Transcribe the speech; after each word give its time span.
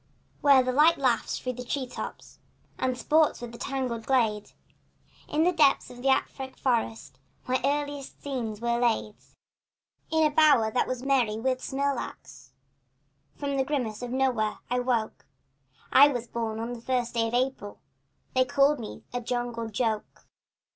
Where 0.41 0.63
the 0.63 0.71
light 0.71 0.97
laughs 0.97 1.37
in 1.37 1.43
through 1.43 1.63
the 1.63 1.69
tree 1.69 1.85
tops 1.85 2.39
And 2.79 2.97
sports 2.97 3.39
with 3.39 3.51
the 3.51 3.59
tangled 3.59 4.07
glade, 4.07 4.51
In 5.27 5.43
the 5.43 5.51
depths 5.51 5.91
of 5.91 5.99
an 5.99 6.07
Afric 6.07 6.57
forest 6.57 7.19
My 7.45 7.61
earliest 7.63 8.19
scenes 8.19 8.61
were 8.61 8.79
laid. 8.79 9.13
In 10.09 10.25
a 10.25 10.31
bower 10.31 10.71
that 10.71 10.87
was 10.87 11.03
merry 11.03 11.37
with 11.37 11.61
smilax 11.61 12.51
From 13.35 13.57
the 13.57 13.63
grimace 13.63 14.01
of 14.01 14.09
no 14.09 14.31
where, 14.31 14.57
I 14.71 14.79
woke 14.79 15.27
I 15.91 16.07
was 16.07 16.27
born 16.27 16.59
on 16.59 16.73
the 16.73 16.81
first 16.81 17.13
day 17.13 17.27
of 17.27 17.35
April 17.35 17.79
And 18.35 18.41
they 18.41 18.49
called 18.51 18.79
me 18.79 19.03
a 19.13 19.21
jungle 19.21 19.69
joke. 19.69 20.25